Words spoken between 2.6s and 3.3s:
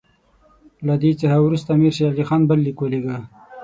لیک ولېږه.